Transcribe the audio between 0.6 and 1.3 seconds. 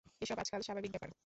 স্বাভাবিক ব্যাপার।